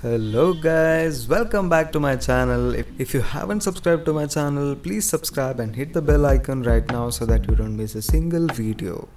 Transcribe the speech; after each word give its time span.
Hello 0.00 0.54
guys, 0.54 1.26
welcome 1.26 1.68
back 1.68 1.90
to 1.90 1.98
my 1.98 2.14
channel. 2.14 2.72
If, 2.72 2.86
if 3.00 3.12
you 3.12 3.20
haven't 3.20 3.62
subscribed 3.62 4.04
to 4.04 4.12
my 4.12 4.26
channel, 4.26 4.76
please 4.76 5.08
subscribe 5.08 5.58
and 5.58 5.74
hit 5.74 5.92
the 5.92 6.00
bell 6.00 6.24
icon 6.24 6.62
right 6.62 6.86
now 6.86 7.10
so 7.10 7.26
that 7.26 7.48
you 7.48 7.56
don't 7.56 7.76
miss 7.76 7.96
a 7.96 8.02
single 8.02 8.46
video. 8.46 9.08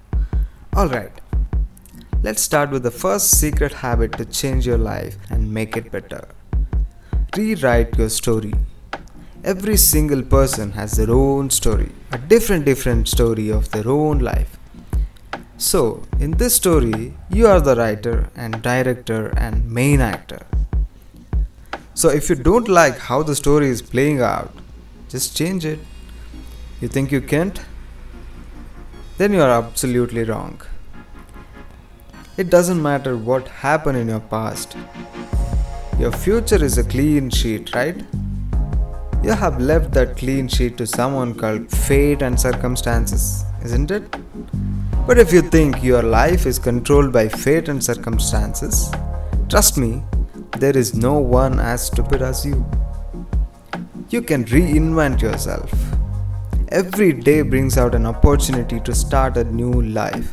Alright, 0.76 1.20
let's 2.24 2.42
start 2.42 2.70
with 2.70 2.82
the 2.82 2.90
first 2.90 3.30
secret 3.30 3.72
habit 3.74 4.18
to 4.18 4.24
change 4.24 4.66
your 4.66 4.76
life 4.76 5.16
and 5.30 5.54
make 5.54 5.76
it 5.76 5.92
better. 5.92 6.26
Rewrite 7.36 7.96
your 7.96 8.08
story. 8.08 8.52
Every 9.44 9.76
single 9.76 10.22
person 10.22 10.72
has 10.72 10.96
their 10.96 11.12
own 11.12 11.50
story, 11.50 11.92
a 12.10 12.18
different 12.18 12.64
different 12.64 13.06
story 13.06 13.50
of 13.50 13.70
their 13.70 13.86
own 13.88 14.18
life. 14.18 14.58
So, 15.58 16.02
in 16.18 16.32
this 16.32 16.56
story, 16.56 17.14
you 17.30 17.46
are 17.46 17.60
the 17.60 17.76
writer 17.76 18.30
and 18.34 18.60
director 18.62 19.32
and 19.36 19.70
main 19.70 20.00
actor. 20.00 20.44
So 22.02 22.08
if 22.08 22.28
you 22.28 22.34
don't 22.34 22.66
like 22.66 22.98
how 22.98 23.22
the 23.22 23.36
story 23.36 23.68
is 23.68 23.80
playing 23.80 24.20
out, 24.20 24.50
just 25.08 25.36
change 25.36 25.64
it. 25.64 25.78
You 26.80 26.88
think 26.88 27.12
you 27.12 27.20
can't? 27.20 27.60
Then 29.18 29.32
you 29.32 29.40
are 29.40 29.50
absolutely 29.50 30.24
wrong. 30.24 30.60
It 32.36 32.50
doesn't 32.50 32.82
matter 32.82 33.16
what 33.16 33.46
happened 33.46 33.98
in 33.98 34.08
your 34.08 34.18
past. 34.18 34.76
Your 36.00 36.10
future 36.10 36.64
is 36.64 36.76
a 36.76 36.82
clean 36.82 37.30
sheet, 37.30 37.72
right? 37.72 38.04
You 39.22 39.34
have 39.34 39.60
left 39.60 39.92
that 39.92 40.16
clean 40.16 40.48
sheet 40.48 40.76
to 40.78 40.88
someone 40.88 41.36
called 41.36 41.70
fate 41.70 42.20
and 42.20 42.40
circumstances, 42.40 43.44
isn't 43.64 43.92
it? 43.92 44.16
But 45.06 45.18
if 45.18 45.32
you 45.32 45.40
think 45.40 45.84
your 45.84 46.02
life 46.02 46.46
is 46.46 46.58
controlled 46.58 47.12
by 47.12 47.28
fate 47.28 47.68
and 47.68 47.84
circumstances, 47.84 48.90
trust 49.48 49.78
me, 49.78 50.02
there 50.58 50.76
is 50.76 50.94
no 50.94 51.18
one 51.18 51.58
as 51.58 51.86
stupid 51.86 52.22
as 52.22 52.44
you. 52.44 52.64
You 54.10 54.22
can 54.22 54.44
reinvent 54.44 55.22
yourself. 55.22 55.72
Every 56.68 57.12
day 57.12 57.42
brings 57.42 57.76
out 57.76 57.94
an 57.94 58.06
opportunity 58.06 58.80
to 58.80 58.94
start 58.94 59.36
a 59.36 59.44
new 59.44 59.82
life. 59.82 60.32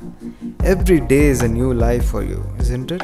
Every 0.64 1.00
day 1.00 1.26
is 1.26 1.42
a 1.42 1.48
new 1.48 1.74
life 1.74 2.06
for 2.06 2.24
you, 2.24 2.46
isn't 2.60 2.92
it? 2.92 3.04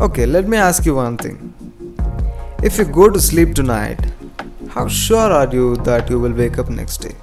Okay, 0.00 0.26
let 0.26 0.48
me 0.48 0.56
ask 0.56 0.86
you 0.86 0.94
one 0.94 1.16
thing. 1.16 1.54
If 2.62 2.78
you 2.78 2.84
go 2.84 3.10
to 3.10 3.20
sleep 3.20 3.54
tonight, 3.54 4.00
how 4.68 4.88
sure 4.88 5.32
are 5.32 5.52
you 5.52 5.76
that 5.78 6.10
you 6.10 6.18
will 6.20 6.32
wake 6.32 6.58
up 6.58 6.68
next 6.68 6.98
day? 6.98 7.14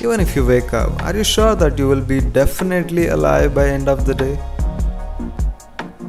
Even 0.00 0.20
if 0.20 0.36
you 0.36 0.46
wake 0.46 0.72
up, 0.72 1.02
are 1.02 1.16
you 1.16 1.24
sure 1.24 1.54
that 1.56 1.78
you 1.78 1.88
will 1.88 2.00
be 2.00 2.20
definitely 2.20 3.08
alive 3.08 3.54
by 3.54 3.68
end 3.68 3.88
of 3.88 4.06
the 4.06 4.14
day? 4.14 4.38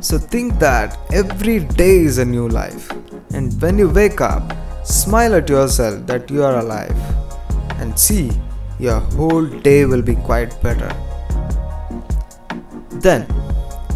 So 0.02 0.18
think 0.18 0.60
that 0.60 0.98
every 1.12 1.60
day 1.60 1.98
is 1.98 2.20
a 2.20 2.26
new 2.26 2.48
life. 2.48 2.90
And 3.34 3.62
when 3.62 3.78
you 3.78 3.90
wake 3.90 4.22
up, 4.22 4.54
smile 4.86 5.36
at 5.36 5.50
yourself 5.50 6.08
that 6.08 6.32
you 6.32 6.44
are 6.44 6.60
alive. 6.60 6.98
And 7.82 8.00
see, 8.00 8.32
your 8.80 9.00
whole 9.18 9.46
day 9.46 9.84
will 9.84 10.02
be 10.02 10.16
quite 10.16 10.62
better. 10.64 10.90
Then, 12.92 13.28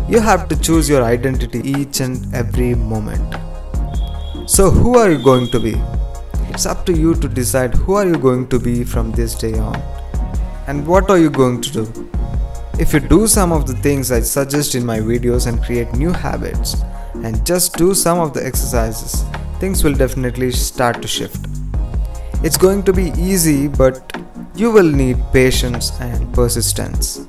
you 0.10 0.20
have 0.20 0.50
to 0.50 0.60
choose 0.60 0.90
your 0.90 1.04
identity 1.04 1.60
each 1.60 2.02
and 2.02 2.34
every 2.36 2.76
moment. 2.76 3.36
So 4.46 4.70
who 4.70 4.98
are 4.98 5.10
you 5.10 5.24
going 5.24 5.48
to 5.52 5.60
be? 5.60 5.82
It's 6.50 6.66
up 6.66 6.86
to 6.88 6.94
you 6.94 7.16
to 7.16 7.30
decide 7.30 7.74
who 7.74 7.94
are 7.94 8.06
you 8.06 8.18
going 8.18 8.50
to 8.50 8.60
be 8.60 8.84
from 8.84 9.12
this 9.14 9.36
day 9.36 9.58
on. 9.58 9.78
And 10.68 10.86
what 10.86 11.10
are 11.10 11.18
you 11.18 11.30
going 11.30 11.62
to 11.62 11.72
do? 11.72 12.23
If 12.80 12.92
you 12.92 13.00
do 13.00 13.28
some 13.28 13.52
of 13.52 13.68
the 13.68 13.76
things 13.76 14.12
I 14.12 14.22
suggest 14.22 14.74
in 14.74 14.84
my 14.84 14.98
videos 14.98 15.46
and 15.46 15.64
create 15.64 15.94
new 15.94 16.12
habits 16.12 16.76
and 17.14 17.46
just 17.46 17.78
do 17.78 17.94
some 17.94 18.20
of 18.20 18.34
the 18.34 18.44
exercises, 18.44 19.26
things 19.60 19.84
will 19.84 19.94
definitely 19.94 20.50
start 20.52 21.00
to 21.04 21.08
shift. 21.08 21.46
It's 22.44 22.58
going 22.58 22.82
to 22.86 22.92
be 22.92 23.12
easy, 23.16 23.68
but 23.68 24.02
you 24.56 24.72
will 24.72 24.92
need 24.92 25.20
patience 25.32 25.92
and 26.02 26.34
persistence. 26.34 27.28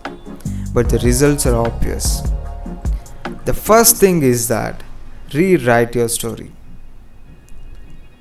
But 0.73 0.89
the 0.89 0.99
results 1.01 1.45
are 1.45 1.55
obvious. 1.55 2.23
The 3.45 3.53
first 3.53 3.97
thing 3.97 4.23
is 4.23 4.49
that 4.49 4.83
rewrite 5.35 5.95
your 5.95 6.09
story. 6.09 6.53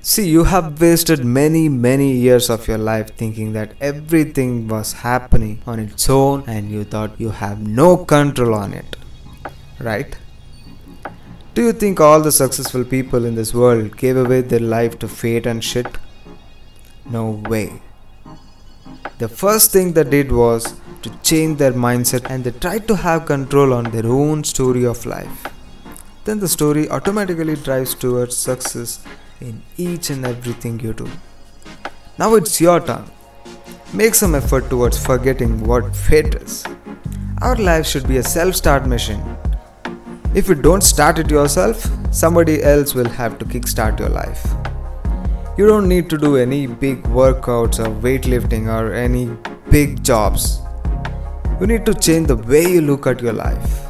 See, 0.06 0.28
you 0.28 0.44
have 0.44 0.82
wasted 0.82 1.24
many, 1.24 1.70
many 1.70 2.12
years 2.12 2.50
of 2.50 2.68
your 2.68 2.76
life 2.76 3.16
thinking 3.16 3.54
that 3.54 3.72
everything 3.80 4.68
was 4.68 4.92
happening 4.92 5.62
on 5.66 5.78
its 5.78 6.10
own 6.10 6.44
and 6.46 6.70
you 6.70 6.84
thought 6.84 7.18
you 7.18 7.30
have 7.30 7.66
no 7.66 7.96
control 7.96 8.52
on 8.52 8.74
it. 8.74 8.96
Right? 9.80 10.14
Do 11.54 11.62
you 11.62 11.72
think 11.72 12.00
all 12.00 12.20
the 12.20 12.32
successful 12.32 12.84
people 12.84 13.24
in 13.24 13.34
this 13.34 13.54
world 13.54 13.96
gave 13.96 14.18
away 14.18 14.42
their 14.42 14.60
life 14.60 14.98
to 14.98 15.08
fate 15.08 15.46
and 15.46 15.64
shit? 15.64 15.96
No 17.08 17.42
way. 17.48 17.80
The 19.16 19.28
first 19.30 19.72
thing 19.72 19.94
they 19.94 20.04
did 20.04 20.30
was 20.30 20.74
to 21.00 21.18
change 21.22 21.56
their 21.56 21.72
mindset 21.72 22.28
and 22.28 22.44
they 22.44 22.50
tried 22.50 22.86
to 22.88 22.96
have 22.96 23.24
control 23.24 23.72
on 23.72 23.84
their 23.84 24.06
own 24.06 24.44
story 24.44 24.84
of 24.84 25.06
life. 25.06 25.46
Then 26.26 26.40
the 26.40 26.48
story 26.48 26.90
automatically 26.90 27.56
drives 27.56 27.94
towards 27.94 28.36
success 28.36 29.02
in 29.40 29.62
each 29.76 30.10
and 30.10 30.24
everything 30.24 30.80
you 30.80 30.92
do. 30.92 31.08
Now 32.18 32.34
it's 32.34 32.60
your 32.60 32.80
turn. 32.80 33.04
Make 33.92 34.14
some 34.14 34.34
effort 34.34 34.68
towards 34.70 35.04
forgetting 35.04 35.64
what 35.64 35.94
fate 35.94 36.34
is. 36.34 36.64
Our 37.42 37.56
life 37.56 37.86
should 37.86 38.08
be 38.08 38.16
a 38.18 38.22
self 38.22 38.54
start 38.54 38.86
machine. 38.86 39.22
If 40.34 40.48
you 40.48 40.54
don't 40.54 40.82
start 40.82 41.18
it 41.18 41.30
yourself, 41.30 41.88
somebody 42.12 42.62
else 42.62 42.94
will 42.94 43.08
have 43.08 43.38
to 43.38 43.44
kickstart 43.44 44.00
your 44.00 44.08
life. 44.08 44.44
You 45.56 45.66
don't 45.66 45.88
need 45.88 46.10
to 46.10 46.18
do 46.18 46.36
any 46.36 46.66
big 46.66 47.02
workouts 47.04 47.78
or 47.78 47.88
weightlifting 48.02 48.66
or 48.66 48.92
any 48.92 49.30
big 49.70 50.02
jobs. 50.02 50.60
You 51.60 51.68
need 51.68 51.86
to 51.86 51.94
change 51.94 52.26
the 52.26 52.36
way 52.36 52.66
you 52.68 52.80
look 52.80 53.06
at 53.06 53.20
your 53.20 53.32
life. 53.32 53.83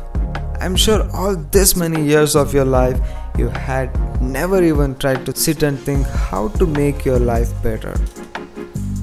I'm 0.65 0.77
sure 0.77 1.07
all 1.13 1.37
this 1.37 1.77
many 1.77 2.03
years 2.03 2.35
of 2.35 2.55
your 2.55 2.65
life 2.65 2.99
you 3.37 3.49
had 3.49 3.91
never 4.23 4.63
even 4.65 4.95
tried 4.95 5.27
to 5.27 5.37
sit 5.37 5.63
and 5.63 5.79
think 5.79 6.07
how 6.07 6.49
to 6.61 6.67
make 6.67 7.05
your 7.05 7.19
life 7.19 7.51
better. 7.63 7.93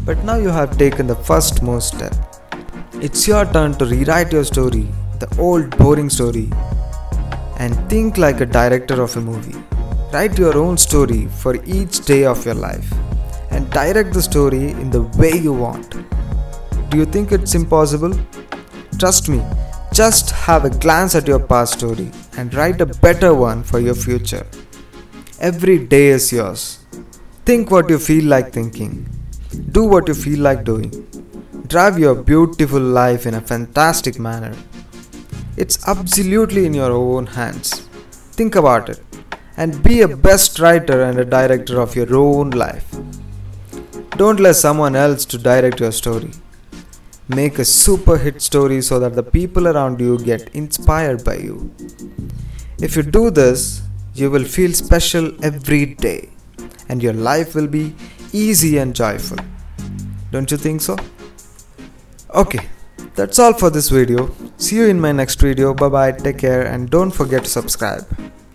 But 0.04 0.24
now 0.24 0.38
you 0.38 0.50
have 0.50 0.76
taken 0.80 1.06
the 1.06 1.20
first 1.30 1.62
most 1.62 1.94
step. 1.94 2.16
It's 2.94 3.28
your 3.28 3.46
turn 3.46 3.76
to 3.76 3.86
rewrite 3.86 4.34
your 4.34 4.44
story, 4.44 4.88
the 5.20 5.30
old 5.38 5.78
boring 5.78 6.10
story, 6.10 6.50
and 7.60 7.78
think 7.92 8.18
like 8.18 8.42
a 8.42 8.48
director 8.48 9.00
of 9.00 9.16
a 9.18 9.22
movie. 9.22 9.64
Write 10.12 10.40
your 10.40 10.58
own 10.58 10.80
story 10.80 11.28
for 11.28 11.54
each 11.64 12.04
day 12.06 12.26
of 12.26 12.44
your 12.44 12.56
life 12.56 12.92
and 13.52 13.70
direct 13.70 14.14
the 14.14 14.24
story 14.24 14.72
in 14.72 14.90
the 14.90 15.04
way 15.22 15.34
you 15.38 15.54
want. 15.54 15.92
Do 16.90 16.98
you 16.98 17.06
think 17.06 17.32
it's 17.32 17.54
impossible? 17.54 18.20
Trust 18.98 19.30
me, 19.30 19.44
just 19.94 20.32
have 20.32 20.64
a 20.64 20.70
glance 20.70 21.16
at 21.16 21.28
your 21.28 21.40
past 21.40 21.74
story 21.80 22.10
and 22.38 22.54
write 22.54 22.80
a 22.80 22.86
better 22.86 23.34
one 23.34 23.62
for 23.62 23.80
your 23.80 23.94
future. 23.94 24.48
Every 25.40 25.78
day 25.80 26.08
is 26.08 26.32
yours. 26.32 26.80
Think 27.46 27.72
what 27.72 27.90
you 27.90 28.00
feel 28.00 28.26
like 28.26 28.54
thinking. 28.54 29.10
Do 29.72 29.84
what 29.84 30.08
you 30.08 30.14
feel 30.14 30.40
like 30.40 30.64
doing. 30.64 30.92
Drive 31.68 32.00
your 32.00 32.16
beautiful 32.16 32.80
life 32.80 33.26
in 33.26 33.34
a 33.34 33.42
fantastic 33.42 34.18
manner. 34.18 34.56
It's 35.58 35.86
absolutely 35.88 36.66
in 36.66 36.74
your 36.74 36.92
own 36.92 37.26
hands. 37.26 37.82
Think 38.40 38.56
about 38.56 38.90
it 38.90 39.02
and 39.58 39.84
be 39.84 40.02
a 40.02 40.08
best 40.08 40.60
writer 40.60 41.02
and 41.04 41.20
a 41.20 41.26
director 41.26 41.82
of 41.82 41.96
your 41.96 42.16
own 42.16 42.52
life. 42.52 42.96
Don't 44.12 44.40
let 44.40 44.56
someone 44.56 44.96
else 44.96 45.26
to 45.26 45.38
direct 45.38 45.82
your 45.82 45.92
story. 45.92 46.32
Make 47.36 47.60
a 47.60 47.66
super 47.66 48.18
hit 48.18 48.42
story 48.42 48.82
so 48.82 49.00
that 49.00 49.16
the 49.16 49.24
people 49.24 49.68
around 49.68 50.02
you 50.02 50.18
get 50.20 50.50
inspired 50.54 51.24
by 51.24 51.36
you. 51.36 51.74
If 52.80 52.96
you 52.96 53.04
do 53.04 53.30
this, 53.32 53.84
you 54.14 54.30
will 54.30 54.44
feel 54.44 54.74
special 54.74 55.32
every 55.44 55.86
day 55.86 56.30
and 56.90 57.02
your 57.02 57.14
life 57.14 57.56
will 57.56 57.68
be 57.68 57.96
easy 58.34 58.78
and 58.80 58.94
joyful. 58.94 59.38
Don't 60.32 60.52
you 60.52 60.58
think 60.58 60.82
so? 60.82 60.98
Okay, 62.34 62.68
that's 63.16 63.40
all 63.40 63.54
for 63.54 63.70
this 63.70 63.90
video. 63.90 64.30
See 64.58 64.76
you 64.78 64.88
in 64.88 65.00
my 65.00 65.12
next 65.12 65.40
video. 65.40 65.74
Bye 65.74 65.90
bye, 65.90 66.12
take 66.12 66.38
care, 66.38 66.64
and 66.64 66.90
don't 66.90 67.12
forget 67.12 67.44
to 67.46 67.50
subscribe. 67.50 68.06